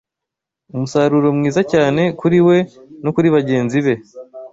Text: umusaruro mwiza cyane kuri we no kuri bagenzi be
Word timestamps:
umusaruro 0.73 1.27
mwiza 1.37 1.61
cyane 1.71 2.01
kuri 2.19 2.37
we 2.47 2.57
no 3.03 3.09
kuri 3.15 3.27
bagenzi 3.35 3.77
be 3.85 3.93